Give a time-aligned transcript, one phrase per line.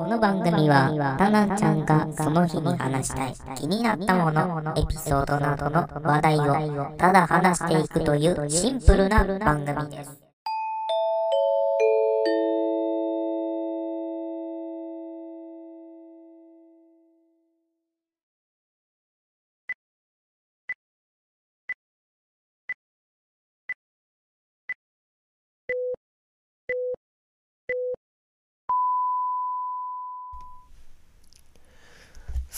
[0.00, 10.29] この番組は、タナちゃんがその日に話したい気になったもの、エピソードなどの話題をただ話していくというシンプルな番組です。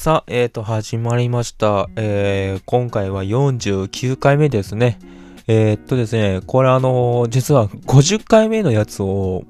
[0.03, 1.89] さあ、えーと、始まりました。
[1.95, 4.99] えー、今回は49回目ですね。
[5.47, 9.45] えー、っとですね、これあのー実は50回目のやつを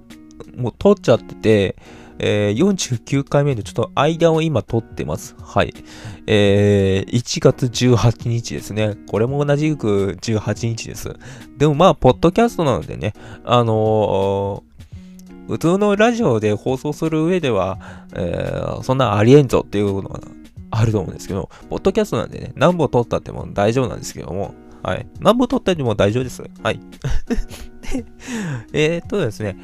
[0.55, 1.77] もう撮っちゃってて、
[2.19, 5.35] えー、49回目でちょっと間を今撮ってます。
[5.41, 5.73] はい。
[6.27, 8.99] えー、1月18日ですね。
[9.11, 11.17] これも同じく18日です。
[11.57, 13.15] でもまあ、ポッドキャストなのでね、
[13.47, 14.65] あの
[15.49, 17.79] 普通のラジオで放送する上では、
[18.15, 20.21] えーそんなありえんぞっていうのは
[20.75, 25.07] あると思うんですけど、ポッドキャストなんでね、何本撮ったっても大丈夫なんですけども、はい。
[25.21, 26.43] 何本撮ったっても大丈夫です。
[26.63, 26.81] はい。
[28.73, 29.57] えっとですね、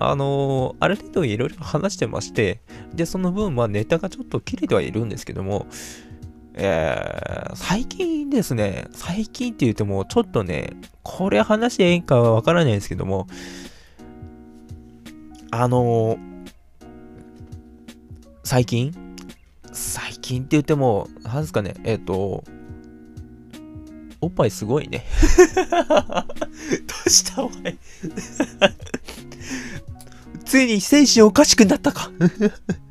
[0.00, 2.60] あのーある程度いろいろ話してまして、
[2.92, 5.66] で、その分、まあネタがちょっと切れてはいるんですけども、
[6.54, 10.70] えー最近ですね、最近って言っても、ちょっとね、
[11.04, 13.28] これ話していいかはわからないんですけども、
[15.52, 16.30] あのー
[18.42, 18.92] 最近
[19.72, 22.44] 最近って言っても、なんですかね、えっ、と、
[24.20, 25.04] おっぱいすごいね。
[25.66, 25.74] ど
[27.06, 27.76] うしたお前。
[30.44, 32.10] ついに精神おかしくなったか。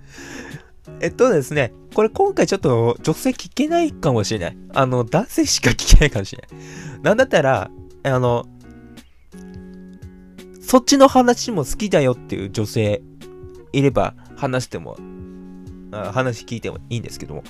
[1.01, 4.57] えっとですね、これ今回ちょっと女性聞けないかもしれない。
[4.73, 6.59] あの、男性しか聞けないかもしれない。
[7.03, 7.69] なんだったら、
[8.03, 8.45] あの、
[10.61, 13.01] そっちの話も好きだよっていう女性
[13.71, 15.01] いれば話しても、あ
[15.91, 17.43] 話聞いてもいいんですけども、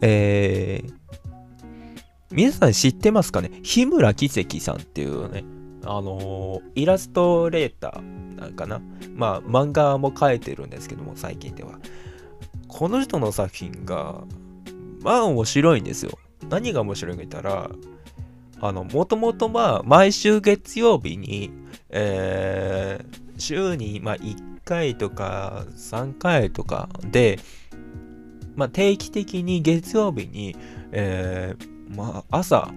[0.00, 0.92] えー、
[2.30, 3.50] 皆さん知ってますかね？
[3.62, 5.44] 日村奇跡さんっていうね、
[5.84, 8.80] あのーイラストレーターなんかな？
[9.14, 11.78] まあ、漫画も描いてるんですけども、最近では。
[12.68, 14.22] この人の作品が、
[15.02, 16.18] まあ面白いんですよ。
[16.48, 17.70] 何が面白いか言ったら、
[18.60, 21.50] あの、もともとまあ、毎週月曜日に、
[21.90, 27.38] えー週にまあ1回とか3回とかで、
[28.54, 30.54] まあ、定期的に月曜日に、
[30.92, 32.70] えーまあ、朝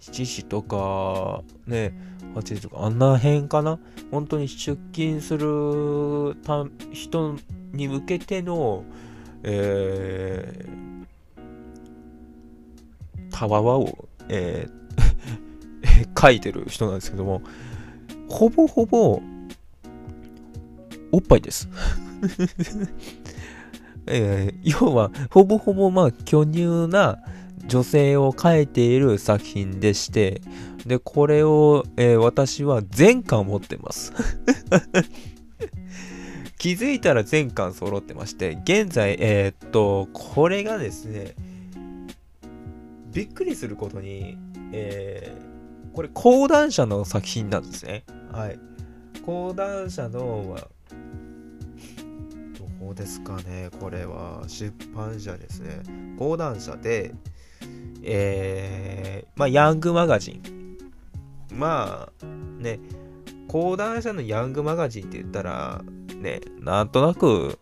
[0.00, 1.94] 7時とかね
[2.34, 3.78] 8時とかあんな辺かな？
[4.10, 7.36] 本当に出勤するた人
[7.72, 8.84] に向けての、
[9.42, 14.80] えー、たわわを、えー
[16.20, 17.42] 書いてる人なんですけども
[18.28, 19.20] ほぼほぼ
[21.12, 21.68] おっぱいです。
[24.06, 27.18] えー要は、ほぼほぼまあ巨乳な
[27.66, 30.40] 女性を描いている作品でして、
[30.86, 34.12] で、これを、えー私は全巻持ってます。
[36.58, 41.34] 気づいたら全巻揃ってまして、現在、えーっと、これがですね、
[43.12, 44.36] びっくりすることに、
[44.72, 45.50] えー
[45.92, 48.04] これ講談社の作品なんですね。
[48.30, 48.60] はい。
[49.26, 50.56] 講談社の、
[52.80, 55.82] こですかねこれは出版社ですね。
[56.18, 57.14] 講談社で、
[58.02, 60.78] えー、まあ、ヤングマガジン。
[61.52, 62.26] まあ、
[62.62, 62.80] ね、
[63.48, 65.82] 講談社のヤングマガジンって言ったら、
[66.16, 67.58] ね、なんとなく、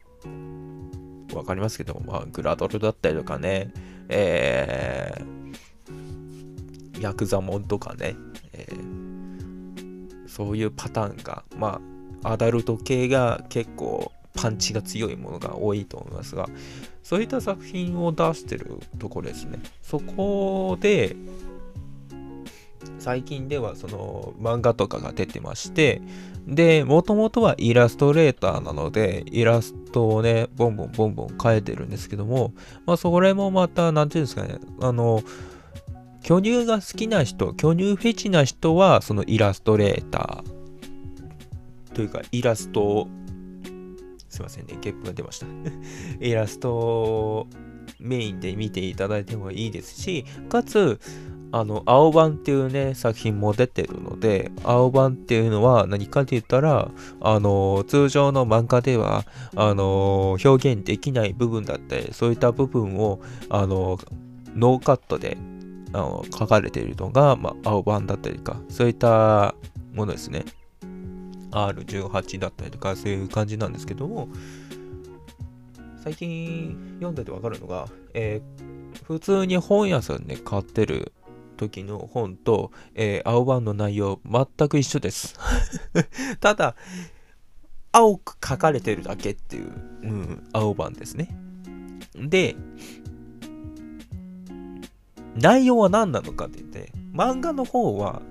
[1.35, 3.73] わかりますけど、まあ、グラドルだったりとかね、
[4.09, 8.17] えー、ヤクザモンとかね、
[8.53, 8.99] えー
[10.39, 11.81] そういうパターンが、ま
[12.23, 16.49] あ、アダルト系が結構パンチが強いものが多いと思いますが、
[17.03, 19.59] そういった作品を出してるところですね。
[19.83, 21.17] そこで、
[22.99, 26.01] 最近ではその漫画とかが出てまして、
[26.47, 32.53] で、もともとはイラストレーターなので、イラストをね、ボンボンボンボン描いてるんですけども、
[32.87, 35.23] まあ、それもまた、なんていうんですかね、あの、
[36.23, 43.09] 巨乳が好きな人、巨乳フェチな人は、そのイラストレーターというか、イラストを、
[44.29, 45.47] すいませんね、ゲップが出ました。
[46.21, 47.47] イラストを
[47.99, 51.01] メインで見ていただいてもいいですし、かつ、
[51.51, 56.91] あの、青版っていうね、作品も出てるので、青版っていうのは何かって言ったら、
[57.21, 59.25] あの、通常の漫画では、
[59.57, 63.99] あの、表現できない部分だったり、そういった部分を、あの、
[64.55, 65.39] ノーカットで
[65.93, 69.55] あの書かれているのが、まあ、青版だったりとか、そういった
[69.95, 70.45] ものですね。
[71.51, 74.29] R18 だったりとか、そういう感じなんですけども、
[76.03, 81.13] 最近読んでてわかるのが、えー、普通に本屋さんで買ってる
[81.57, 85.39] 時の本と、えー、青版の内容全く一緒です。
[86.41, 86.77] ただ、
[87.93, 89.73] 青く書かれてるだけっていう、
[90.03, 91.37] うん、青版ですね。
[92.15, 92.57] で、
[95.35, 98.23] 内容は何なのかって言って、漫画の方は、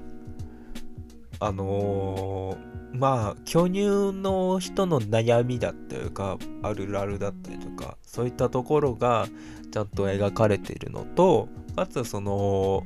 [1.39, 9.27] あのー、まあ、巨乳の人の悩みだったりとか、あるあるだったりとか、そういったところが
[9.71, 12.83] ちゃんと描かれているのと、かつその、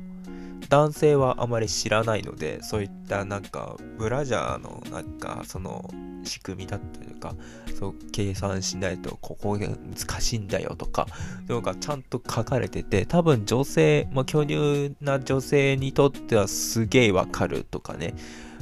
[0.68, 5.90] 男性はあまり知らないので、そういったなんか、ブラジャーのなんか、その、
[6.24, 7.34] 仕組みだったりとか、
[7.78, 18.14] そう計算しないとここが難しいんだよとか、そういうのがちゃんと書かれてて、多分女性、まあ、巨乳な女性にとってはすげえわかるとかね、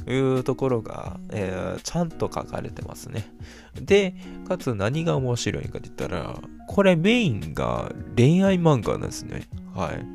[0.07, 3.31] いうところが、えー、ちゃんと書かれてますね。
[3.75, 4.15] で、
[4.47, 9.47] かつ何が面白いかって言ったら、これメインが恋愛漫画なんですね。
[9.75, 10.05] はい。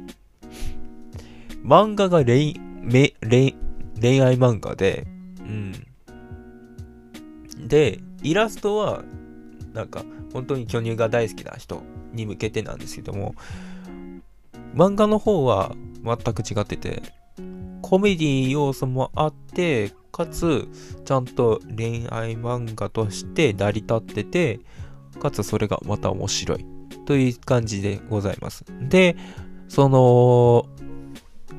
[1.67, 2.55] 漫画が恋、
[2.89, 3.57] 恋、
[4.01, 5.05] 恋愛漫画で、
[5.41, 5.73] うん。
[7.67, 9.03] で、イラストは、
[9.75, 11.83] なんか、本当に巨乳が大好きな人
[12.13, 13.35] に向けてなんですけども、
[14.75, 15.75] 漫画の方は
[16.05, 17.03] 全く違ってて、
[17.83, 20.69] コメディ要素もあって、かつ、
[21.05, 24.61] ちゃんと恋愛漫画として成り立ってて、
[25.21, 26.67] かつそれがまた面白い
[27.07, 28.65] という感じでございます。
[28.89, 29.17] で、
[29.69, 30.67] その、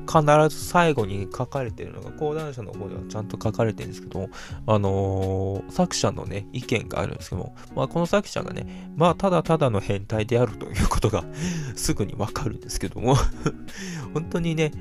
[0.08, 4.30] 必ず最後に書かれてるのが、講談社の方ではちゃんと書かれてるんですけども、
[4.66, 11.24] あのー、作者のね、意見があるんですけども、まあ、この作者がね、まあ、ただただの変態であるということが
[11.76, 13.16] すぐにわかるんですけども
[14.14, 14.72] 本当にね、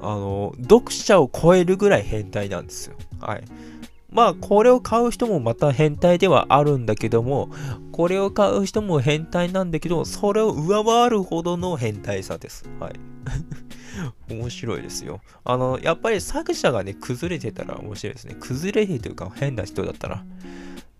[0.00, 2.96] あのー、読者を超えるぐらい変態なんですよ。
[3.20, 3.44] はい。
[4.10, 7.50] まあ、これを買う人もまた変態ではあるんだけども、
[7.92, 12.64] これを買う人も変態なんだけど、それを上回るほどの変態さです。
[12.80, 12.94] はい。
[14.28, 15.20] 面白いですよ。
[15.44, 18.36] あの、やっぱり作者がね、崩れてたら面白いですね。
[18.38, 20.24] 崩れてるというか、変な人だったら。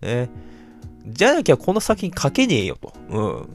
[0.01, 0.29] ね。
[1.07, 2.93] じゃなきゃこの作品書けねえよと。
[3.09, 3.49] うん。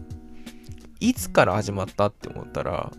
[1.01, 2.93] いつから始まったって思ったら、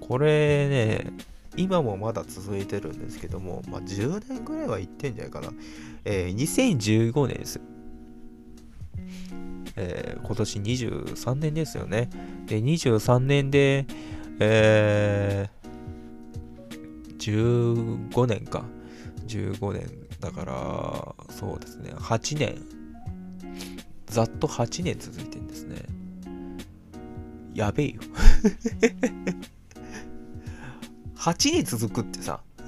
[0.00, 1.12] これね、
[1.56, 5.52] 今もまだ続いてるんですけども、まあ、10年ぐらいはいってんじゃないかな。
[6.04, 7.60] えー、2015年です。
[9.76, 12.10] えー、今年23年ですよね。
[12.46, 13.86] で、23年で、
[14.38, 15.61] えー、
[17.30, 18.64] 15年か。
[19.28, 19.86] 15年。
[20.20, 21.90] だから、そうですね。
[21.94, 22.58] 8年。
[24.06, 25.76] ざっと8年続いてんですね。
[27.54, 28.00] やべえよ。
[31.16, 32.42] 8年続くってさ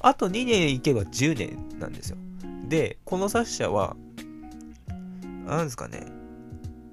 [0.00, 2.16] あと2年いけば10年なんですよ。
[2.68, 3.96] で、この作者は、
[5.46, 6.06] なんですかね、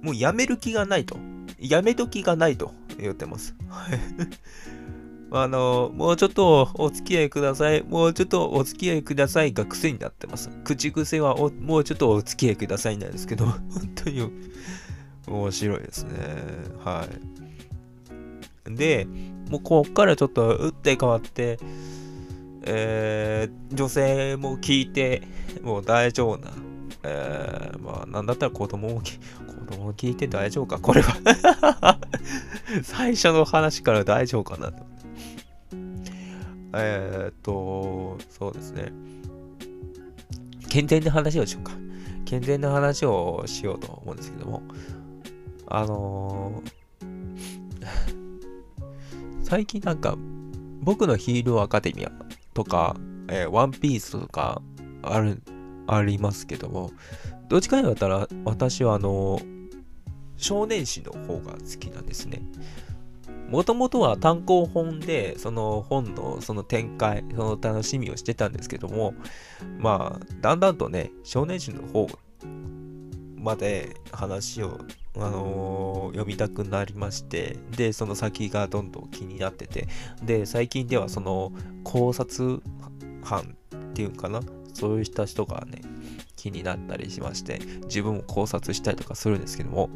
[0.02, 1.18] もうやめる気がないと。
[1.60, 3.56] やめときがないと言ってます。
[5.32, 7.84] あの、もうちょっとお付き合いください。
[7.84, 10.50] もうちょっとお付き合いくださいが癖になってます。
[10.64, 13.60] 口癖はもうちょっとお付き合いくださいなんですけど、 本
[13.96, 14.32] 当に
[15.28, 16.12] 面白いですね。
[16.84, 17.08] は
[18.70, 18.76] い。
[18.76, 19.08] で、
[19.50, 21.60] もうこっからちょっと打って変わって、
[22.64, 25.24] えー、女性も聞いて、
[25.62, 26.52] もう大丈夫な。
[27.04, 32.00] えー、まあ、なんだったら子供も、子供も聞いて大丈夫かこれは
[32.84, 34.84] 最初の話から大丈夫かなと
[36.74, 38.92] えー、っと、そうですね。
[40.69, 41.74] 健全な話をしようか。
[42.26, 44.62] 健全な話をしようと思うんですけども、
[45.68, 46.78] あのー
[49.44, 50.18] 最近なんか、
[50.81, 52.12] 僕のヒーローアカデミア
[52.54, 52.97] とか、
[53.30, 54.62] えー、ワンピースとか
[55.04, 55.42] ある、
[55.88, 56.92] ありますけども、
[57.50, 59.40] どっちかに言ったら、私はあの、
[60.36, 62.42] 少年誌の方が好きなんですね。
[63.49, 69.13] もともとは単行本で、その本のその展開、その楽しみをしてたんですけども、
[69.77, 72.07] まあ、だんだんとね、少年誌の方
[73.37, 74.80] まで話を
[75.19, 79.87] あのー、読みたくなりまして、で、その先がどんどん気になってて、
[80.23, 81.51] で、最近ではその
[81.83, 82.61] 考察
[83.23, 84.42] 班っていうかな、
[84.73, 85.81] そういった人がね、
[86.35, 89.89] 気になったりしまして、自分も考察したりとかするんですけども、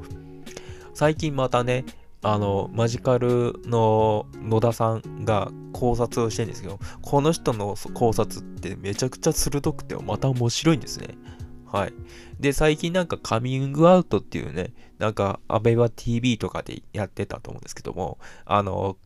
[0.93, 1.85] 最近またね、
[2.23, 11.17] あの、マジカルの野田さんが考察をしてるんですけど、この人の考察ってめちゃくちゃ鋭くてまた面白いんですね。
[11.65, 11.93] はい。
[12.39, 18.97] で、最近なんかカミングアウトっていうね、なんかアベバ TV とかでやってたと思うんですけども、あの、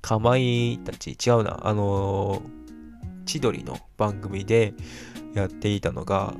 [0.00, 2.42] かまいたち、違うな、あの、
[3.26, 4.74] 千鳥の番組で
[5.34, 6.34] やっていたのが、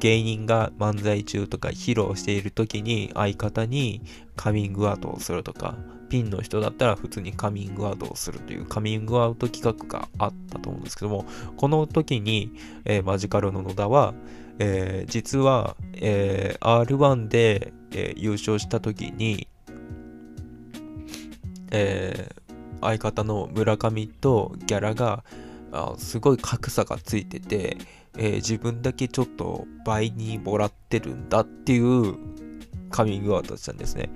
[0.00, 4.02] 芸人が漫才中とか披露している時に相方に
[4.34, 5.76] カミングアウトをするとか、
[6.08, 11.24] ピンの人だったら普通にカミングアウトをするというカミングアウト企画があったと思うんですけども、
[11.56, 12.52] この時に、
[12.84, 14.14] えー、マジカルの野田は、
[14.58, 19.48] えー、実は、えー、R1 で、え優勝した時に、
[21.72, 22.32] え
[22.80, 25.24] 相方の村上とギャラが
[25.72, 27.78] あすごい格差がついてて、
[28.16, 32.16] えー、自分だけちょっと倍にもらってるんだっていう
[32.90, 34.10] カミングアウトしたんですね。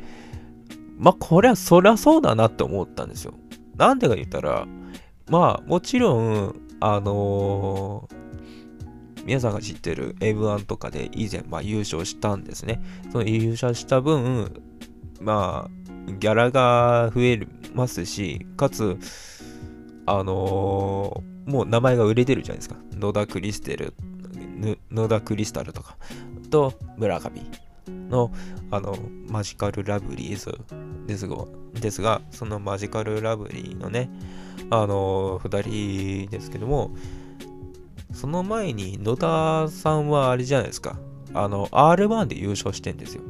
[0.99, 3.35] まあ、これはそりゃそうだなって思ったんですよ。
[3.77, 4.67] なんでか言ったら、
[5.29, 12.83] まあ、もちろん、あのー、皆さんが知ってる M1 とかで以前、まあ、優勝したんですね。
[13.11, 14.63] その優勝した分、
[15.21, 18.99] まあ、ギャラが増えますし、かつ、
[20.07, 22.77] あのー、もう名前が売れてるじゃないですか。
[22.93, 23.95] 野田クリステル、
[24.91, 25.97] 野田クリスタルとか、
[26.51, 27.31] と村上
[28.09, 28.31] の、
[28.71, 28.97] あの、
[29.29, 30.59] マジカルラブリーズ
[31.07, 31.37] ですが、
[31.75, 34.09] ですがそのマジカルラブリーのね、
[34.71, 36.91] あのー、二人ですけども、
[38.13, 40.97] その前に野田さんはあれじゃないですか。
[41.35, 43.23] あの、R1 で優勝してんですよ。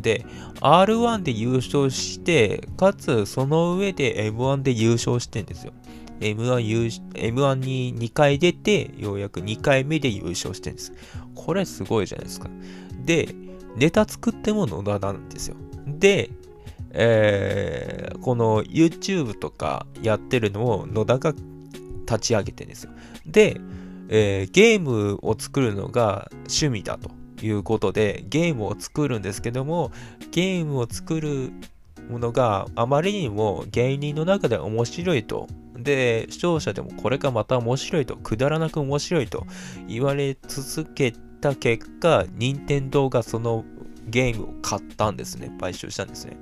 [0.00, 0.24] で、
[0.60, 5.72] R1 で優勝して、かつその上で M1 で優勝してんですよ。
[6.20, 10.92] M1, 優 M1 に2回出て、ようやく2回目で優勝してるんです。
[11.34, 12.48] これすごいじゃないですか。
[13.04, 13.34] で、
[13.76, 15.56] ネタ作っても野田なんですよ。
[15.86, 16.30] で、
[16.90, 21.34] えー、この YouTube とかやってるのを野田が
[22.06, 22.90] 立ち上げてるんですよ。
[23.26, 23.60] で、
[24.08, 27.10] えー、ゲームを作るのが趣味だと
[27.44, 29.90] いうことでゲームを作るんですけども
[30.30, 31.52] ゲームを作る
[32.08, 35.48] ものがあまりにも芸人の中で面白いと
[35.84, 39.46] で視聴者でもこれがまた面白いとくだらなく面白いと
[39.86, 43.64] 言われ続けた結果任天堂がその
[44.06, 46.36] ゲームを買ったんですね買収したんですね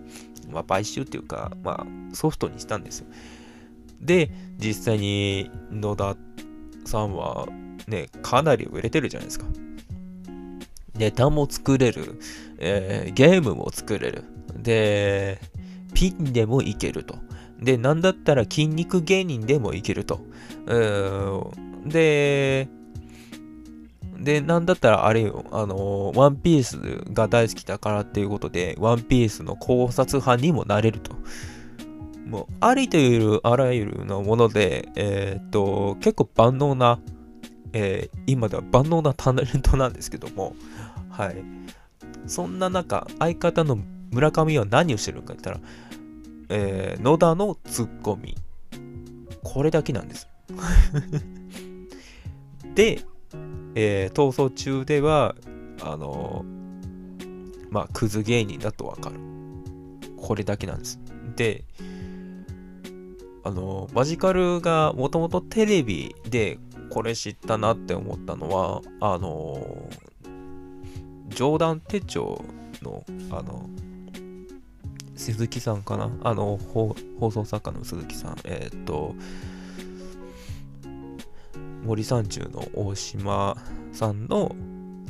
[0.51, 3.07] まあ買収っていうかまあソフトにしたんですよ
[4.01, 6.17] で実際に野田
[6.85, 7.47] さんは
[7.87, 9.47] ねかなり売れてるじゃないですか
[10.95, 12.21] ネタも作れる、
[12.59, 14.25] えー、ゲームも作れる。
[14.57, 15.41] で、
[15.95, 17.17] ピンでもいけると。
[17.63, 20.21] で、なんだったら筋肉芸人でもいけると。
[21.87, 22.69] で、
[24.19, 26.79] で、なんだったらあれよ、あのワンピース
[27.13, 31.13] が大好きだからっていうことで、ワンピースの考察派にもなれると。
[32.27, 37.01] もう、ありというあらゆるのもので、えー、っと、結構万能な、
[37.73, 40.55] えー、今では万能なタレントなんですけども、
[41.11, 41.45] はい。
[42.27, 43.79] そんな中、相方の
[44.13, 45.69] 村上は何をしてるかって言ったら、
[46.55, 48.37] えー、野田のツッコミ。
[49.43, 50.29] これだけなんです。
[52.75, 53.01] で、
[53.75, 55.35] えー、逃走中では、
[55.81, 59.19] あのー、まあ、クズ芸人だとわかる。
[60.19, 61.01] これだけなんです。
[61.37, 61.65] で、
[63.45, 66.59] あのー、マジカルがもともとテレビで
[66.91, 69.89] これ知ったなって思ったのは、あの
[71.31, 72.45] 冗談手帳
[72.83, 73.71] の、あの、
[75.15, 76.11] 鈴木さんかな？
[76.23, 76.95] あの、放
[77.31, 78.37] 送作家の鈴木さん。
[78.45, 79.15] えー、っと、
[81.85, 83.57] 森三中の大島
[83.93, 84.55] さんの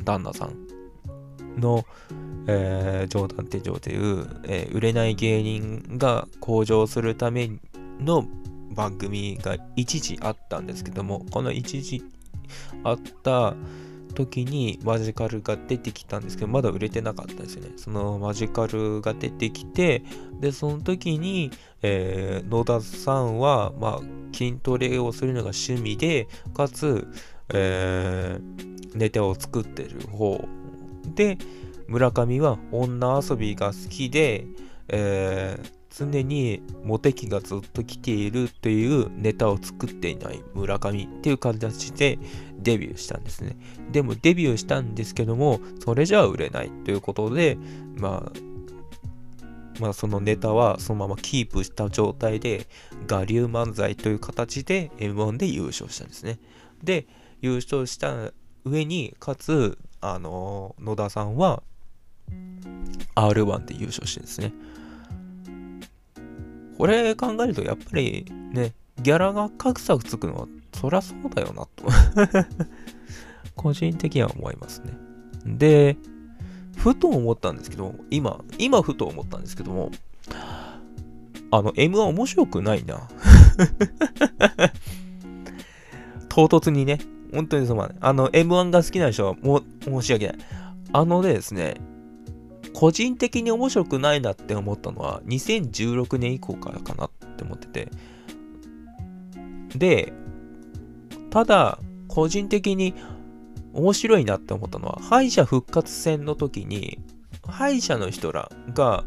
[0.03, 1.85] 旦那さんの、
[2.47, 7.51] えー、冗談手帳という、えー、売れない芸人が向上するため
[7.99, 8.25] の
[8.71, 12.03] 番組が一時あったんですけども、この一時
[12.83, 13.55] あった
[14.13, 17.71] 時にマジカルが出てきたんですけど、まだ売れてなかったですよね。
[17.77, 20.03] そのマジカルが出てきて、
[20.39, 21.51] で、その時に、
[21.81, 27.07] えー、野田さんは、まあ、筋トレをするのが趣味で、かつ、
[27.53, 30.43] えー、ネタを作ってる方。
[31.15, 31.37] で、
[31.87, 34.47] 村上は女遊びが好きで、
[34.87, 42.17] えー、常にモテ期がずっと来ているというネタを作っていない村上っていう形で
[42.57, 43.55] デビューしたんですね。
[43.91, 47.57] でもデビューしたんですけども、それじゃあ売れないということで、
[47.95, 52.67] まあ、まあそのネタはそのままキープした状態で、
[53.09, 56.39] 我流漫才という形で M1 で優勝したんですね。
[56.83, 57.07] で、
[57.41, 58.31] 優勝した
[58.65, 61.61] 上に、かつ、あの、野田さんは
[63.15, 64.53] R1 で優勝してるんですね。
[66.77, 71.85] これ考えるとやっぱりね、ギャラが格差がつくのはそりゃそうだよなと
[73.55, 74.93] 個人的には思いますね。
[75.45, 75.97] で、
[76.75, 79.91] ふと思ったんですけど、今、今ふと思ったんですけども、
[81.51, 83.07] あの、M は面白くないな。
[86.29, 86.99] 唐突にね、
[87.31, 87.97] 本当にすまない。
[87.99, 90.37] あの、M1 が好きな人はも申し訳ない。
[90.93, 91.75] あのですね、
[92.73, 97.89] 個人的に面白くないなって思ったのは2016年以降からかなって思ってて。
[99.75, 100.13] で、
[101.29, 102.93] ただ、個人的に
[103.73, 106.99] 面白いなって思ったのは、敗者復活戦の時に、
[107.47, 109.03] 敗者の人らが、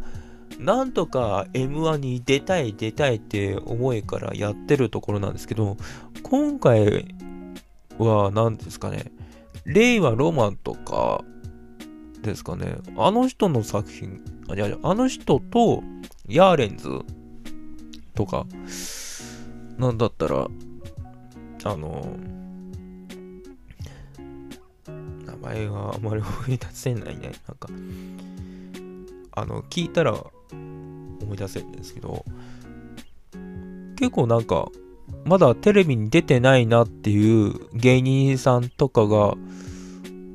[0.58, 5.76] なんとか M1 に出たい出たいって思いからやってるところなんですけど、
[6.23, 7.14] 今回
[7.99, 9.12] は何ですかね、
[9.64, 11.25] 令和ロマンとか
[12.26, 15.83] ですかね、あの人の作品、あいやあの人と
[16.28, 16.88] ヤーレンズ
[18.14, 18.47] とか、
[19.78, 20.49] なんだったら、
[21.64, 22.16] あの、
[25.25, 27.33] 名前があまり思い出せないね。
[27.47, 27.68] なんか、
[29.33, 30.14] あの、聞いたら
[30.52, 32.25] 思い出せるんですけど、
[33.97, 34.68] 結構なんか、
[35.25, 39.35] まだテレビに出てないなっていう芸人さんとかが、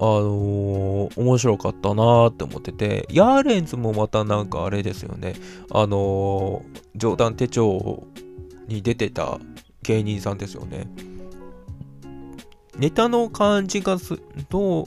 [0.01, 5.35] あのー、面白かったなーって思ってて、ヤーレンズもまたなんかあれですよね、
[5.69, 8.07] あのー、冗談手帳
[8.67, 9.37] に出てた
[9.83, 10.87] 芸人さんですよね。
[12.79, 14.85] ネタの感じがす、どう、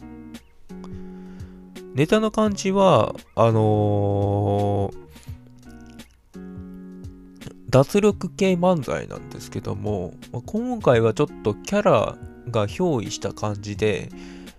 [1.95, 6.41] ネタの感じは、あのー、
[7.71, 10.15] 脱力系漫才なんですけども、
[10.47, 12.19] 今回はちょっとキャラ
[12.51, 14.09] が憑依した感じで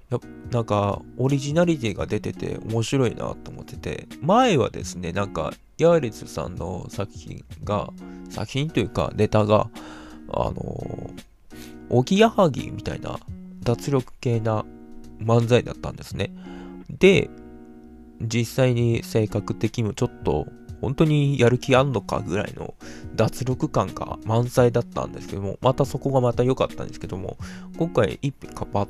[0.09, 0.21] やっ、
[0.51, 7.89] なんかオリジナリティが出てて面白いなと思ってて、前はですね、なんかヤーレツさんの作品が、
[8.29, 9.69] 作品というかネタが、
[10.29, 11.11] あの、
[11.89, 13.19] おぎやはぎみたいな
[13.61, 14.65] 脱力系な
[15.19, 16.31] 漫才だったんですね。
[16.89, 17.29] で、
[18.21, 20.45] 実際に性格的にもちょっと
[20.81, 22.75] 本当にやる気あんのかぐらいの
[23.15, 27.37] 脱力感が満載だったんですけども、またそこがまた良かったんですけども、
[27.77, 28.87] 今回一品かば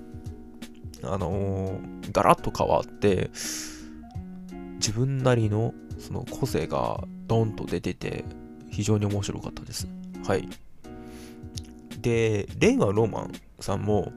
[1.05, 3.29] あのー、ガラッと変わって、
[4.75, 8.25] 自分なりのその個性がドンと出てて、
[8.69, 9.87] 非常に面白かったです。
[10.25, 10.47] はい。
[12.01, 14.11] で、レイガロマンさんも、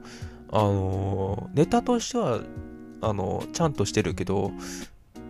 [0.51, 2.41] あのー、ネタとしては、
[3.01, 4.51] あのー、ちゃんとしてるけど、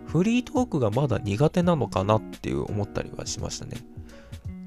[0.07, 3.77] フリートークがまだ苦手なのかなっていう思ったりはしましたね。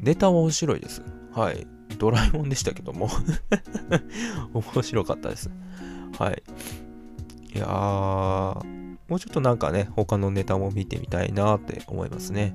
[0.01, 1.03] ネタは面白いです。
[1.33, 1.67] はい。
[1.99, 3.09] ドラえもんでしたけども
[4.55, 5.51] 面白かったです。
[6.19, 6.43] はい。
[7.55, 12.55] いやー、もうちょっとなんかね、他のネタも見てみたいなって思いますね。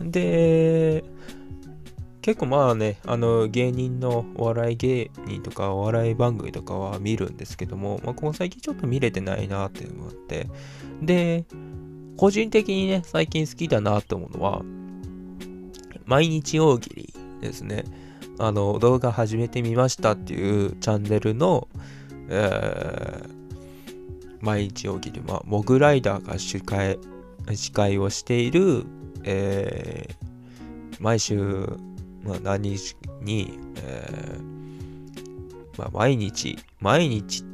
[0.00, 1.04] で、
[2.22, 10.46] 結構まあね、あの芸人のお笑い芸人とかお笑い番組とかは見るんですけども、まあ、この最近ちょっと見れてないなって思って、
[11.02, 11.46] で、
[12.16, 14.62] 個人的にね、最近好きだなって思うのは、
[16.04, 17.84] 毎日大喜利ですね。
[18.38, 21.66] あの、動画始めてみましたっていうチャンネルの、
[22.28, 23.22] え、
[24.40, 26.98] 毎日大喜利、まあ、モグライダーが司会
[27.54, 28.84] 司会をしている、
[29.24, 31.66] えー、毎週
[32.24, 37.44] まあ、何日に、えー、まあ、毎日、毎日っ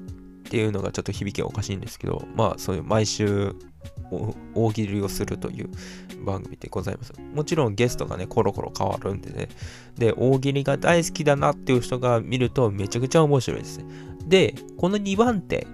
[0.50, 3.54] ていうのがちょっと響きがおかしいんですけど、まあ、そういう毎週
[4.54, 5.70] 大喜利をするという
[6.24, 7.12] 番組でございます。
[7.34, 9.48] もちろんゲストがね、コロコロ変わるんでね。
[9.96, 13.84] で、大喜利が大好きだなっていう人が見るとめちゃくちゃ面白いですね。
[14.26, 15.66] で、この2番手、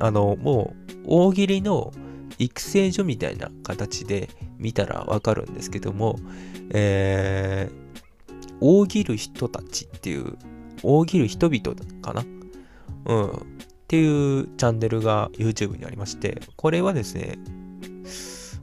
[0.00, 1.92] あの、もう大喜利の
[2.38, 6.18] 育成所みたいな形で見たらわかるんですけども、
[6.70, 10.36] えー、大喜る人たちっていう、
[10.82, 12.24] 大喜る人々かな？
[13.06, 13.30] うん。
[13.30, 17.38] っていうチャンネルが YouTube にありまして、これはですね、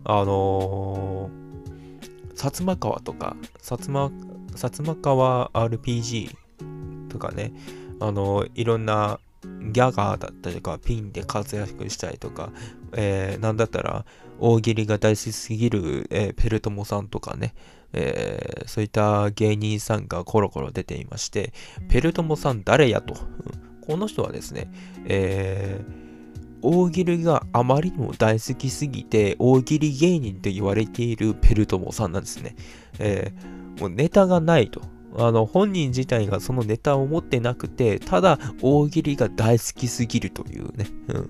[0.03, 4.07] あのー、薩摩川とか、薩摩、
[4.53, 6.35] 薩摩川 RPG
[7.09, 7.53] とかね、
[8.01, 12.51] あの、いろんなギャガーだったりとか、ピンで活躍したりとか、
[12.93, 14.05] えー、なんだったら、
[14.39, 17.53] 大喜利が大好きすぎる、えー、ペルトモさんとかね、
[17.93, 21.53] えー、そういった芸人さんがコロコロ出ていまして、
[21.89, 23.15] ペルトモさん誰やと。
[23.85, 24.71] この人はですね、
[25.05, 32.55] えー、大喜利があまりにも大好きすぎて、大喜利芸人と言われているペルトモさんなんですね。
[32.99, 34.81] えー、もうネタがないと。
[35.17, 40.87] あの、本人自体がそのネタを持ってなくて、ただ大喜利が大好きすぎるというね。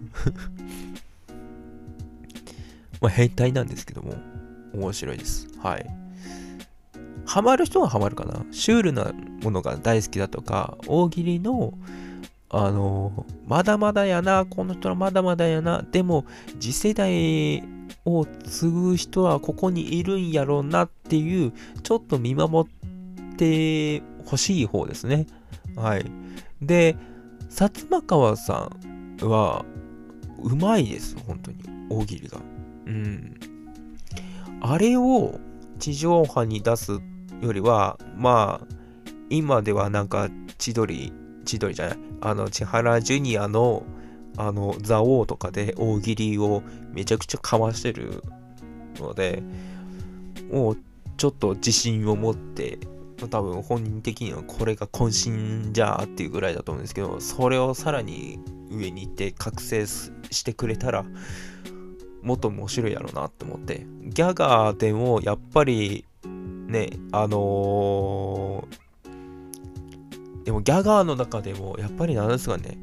[3.02, 4.16] まあ変態なんですけども、
[4.74, 5.48] 面白いです。
[5.60, 5.86] はい。
[7.26, 8.46] ハマる人はハマるかな。
[8.52, 11.74] シュールなものが大好きだとか、大喜利の、
[12.50, 16.26] あの、まだまだやな、この人はまだまだやな、でも、
[16.60, 17.64] 次世代
[18.06, 22.81] を継ぐ人はここにいるんやろうなっていう、ちょっと見守って
[23.42, 25.26] てほしい方ですね。
[25.76, 26.06] はい。
[26.62, 26.96] で、
[27.50, 28.70] 薩摩川さ
[29.20, 29.66] んは、
[30.44, 31.58] うまいです、本当に。
[31.90, 32.38] 大喜利が。
[32.86, 33.36] うん。
[34.62, 35.40] あれを
[35.80, 37.00] 地上波に出す
[37.42, 38.68] よりは、まあ、
[39.32, 41.12] 今ではなんか千鳥、
[41.46, 43.84] 千鳥じゃない、あの、千原ジュニアの、
[44.38, 48.24] あの、ザオとかで大喜利をめちゃくちゃかわしてる
[49.00, 49.42] ので、
[50.52, 50.78] もう
[51.18, 52.78] ちょっと自信を持って、
[53.28, 61.06] 多分本人的にはこれが渾身じゃーっていうぐらいだと思うんですけど、それをさらに上に行って覚醒してくれたら、
[62.22, 63.86] もっと面白いやろうなって思って。
[64.04, 68.82] ギャガーでもやっぱりね、あのー
[70.44, 72.78] でもギャガーの中でもやっぱりなんですかね、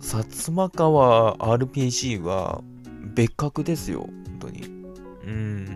[0.00, 2.62] 薩摩川 RPG は
[3.14, 4.64] 別格ですよ、本当に。
[5.24, 5.73] うん。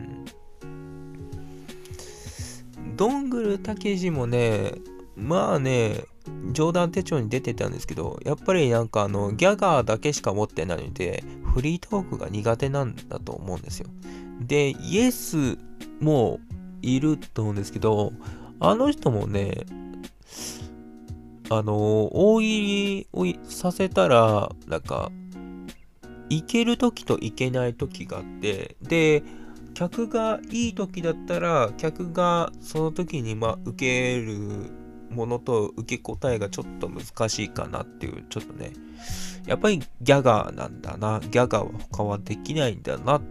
[2.98, 4.72] どんぐるたけしもね、
[5.16, 6.04] まあね、
[6.52, 11.22] 冗談手帳に出てたんですけど、やっぱりなんかあの、ギャガーだけしか持ってないので、
[11.54, 13.88] フリートークが苦手なんだと思うんですよ。
[14.40, 15.58] で、イエス
[16.00, 16.40] も
[16.82, 18.12] いると思うんですけど、
[18.58, 19.64] あの人もね、
[21.50, 25.12] あの、大喜利をさせたら、なんか、
[26.30, 29.22] いける時といけない時があって、で、
[29.78, 34.72] 客がいい時だったら、客がその時にまあ受ける
[35.08, 38.72] ものと受け答えがちょっと難しいかなっていう、ちょっとね、
[39.46, 43.22] やっぱりギャガーなんだな、ギャガーは他はできないんだなっ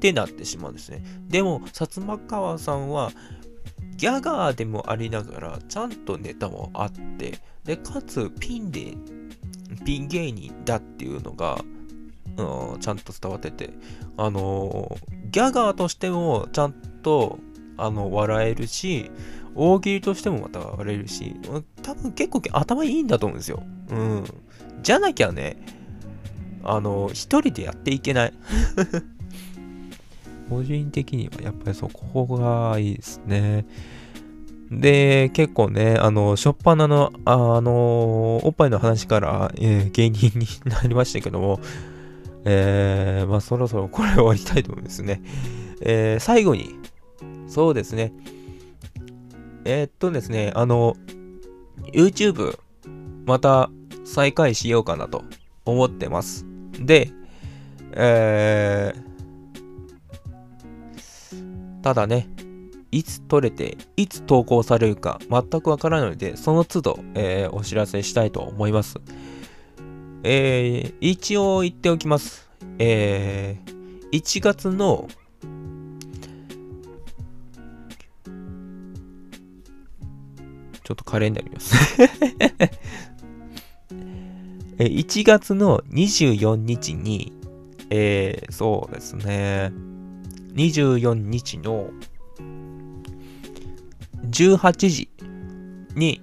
[0.00, 1.04] てなってしまうんですね。
[1.28, 3.12] でも、薩摩川さんは、
[3.98, 8.94] ギャガーでもありながら、ちゃんとネタもあって、で、かつピンで、
[9.84, 11.62] ピン芸人だっていうのが、
[12.40, 13.70] うん、ちゃんと伝わってて、
[14.16, 17.38] あのーギャガーとしてもちゃんと、
[17.76, 19.10] あの、笑えるし、
[19.54, 21.36] 大喜利としてもまた笑えるし、
[21.82, 23.62] 多分結構頭いいんだと思うんですよ。
[23.90, 24.24] うん。
[24.82, 25.56] じゃなきゃね、
[26.64, 28.32] あの、一人でやっていけない。
[30.50, 33.66] 個人的にはやっぱりそこがいいですね。
[34.70, 41.60] で、結構ね、あの、しょっぱなの、あの、おっぱいの話から、えー芸人になりましたけども、
[42.44, 45.22] えー、まあそろそろこれ終わりたいと思いますね。
[45.80, 46.74] えー、最後に、
[47.48, 48.12] そうですね。
[49.64, 50.96] えーっとですね、あの、
[51.92, 52.58] YouTube、
[53.26, 53.70] また
[54.04, 55.22] 再開しようかなと
[55.64, 56.46] 思ってます。
[56.78, 57.10] で、
[57.92, 62.28] えー、ただね、
[62.90, 68.96] いつ撮れて、いつ投稿されるか全くわからないので、その都度、えーお知らせしたいと思います。
[70.22, 72.50] えー、一応言っておきます。
[72.78, 75.08] えー、1月の、
[80.84, 81.74] ちょっとカレンダー見ます。
[84.78, 87.32] えー1月の24日に、
[87.90, 89.72] えー、そうですね、
[90.54, 91.90] 24日の
[94.28, 95.10] 18時
[95.94, 96.20] に、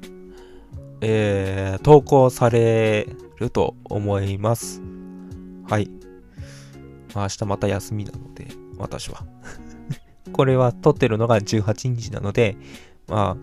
[1.02, 4.82] えー投稿されると思います。
[5.70, 5.90] はい。
[7.14, 8.48] まあ、明日また休みなので、
[8.78, 9.26] 私は。
[10.34, 12.58] これは撮ってるのが18日なので、
[13.08, 13.38] まあ、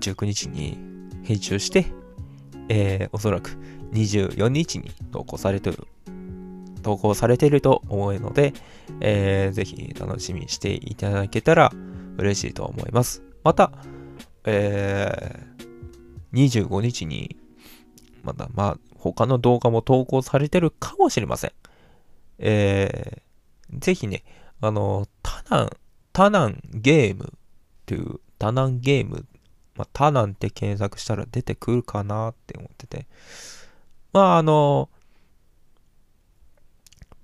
[0.00, 0.78] 19日に
[1.24, 1.86] 編集して、
[2.68, 3.56] えーおそらく
[3.92, 5.86] 24日に投稿されてる、
[6.82, 8.52] 投稿されてると思うので、
[9.00, 11.72] えーぜひ楽しみにしていただけたら
[12.16, 13.22] 嬉しいと思います。
[13.44, 13.72] また、
[14.44, 15.58] えー
[16.32, 17.36] 25日に、
[18.28, 21.52] まだ、まあ、他の動画も投稿されてるかもしれません。
[22.38, 23.28] えー
[23.72, 24.24] ぜひね、
[24.60, 25.70] あの、タナン、
[26.12, 27.38] タナンゲームっ
[27.86, 29.26] ていう、タナンゲーム、
[29.76, 33.06] まあ、タナンって検索したら出てくるかなって思ってて。
[34.12, 34.88] まあ、あの、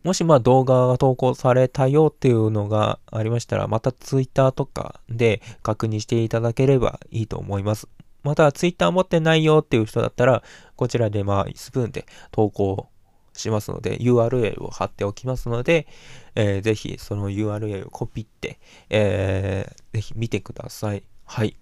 [0.03, 7.88] もしま動画が投稿されたよっていうのがありましたら、また Twitter とかで確認していただければいいと思います。
[8.25, 10.43] また Twitter 持ってないよっていう人だったら、
[10.77, 12.89] こちらでまあスプーンで投稿
[13.35, 15.87] しますので、URL を貼っておきますので、
[16.35, 18.59] えーぜひその URL をコピって、
[18.91, 21.05] えーぜひ見てください。
[21.25, 21.57] はい。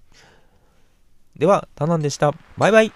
[1.36, 2.32] では、タナンでした。
[2.56, 2.92] バイバイ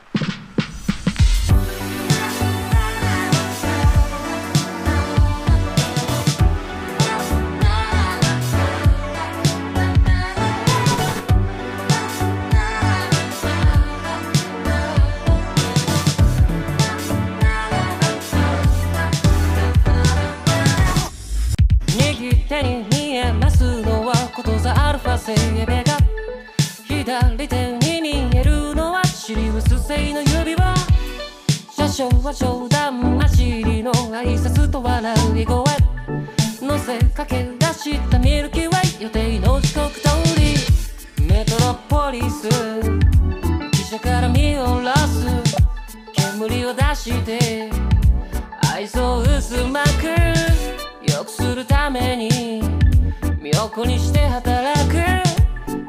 [53.47, 54.97] 身を粉にして働く。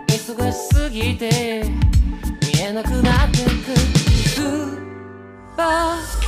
[0.08, 1.64] 忙しすぎて
[2.54, 3.76] 見えなくなってく。
[3.76, 4.78] スー
[5.56, 6.27] パー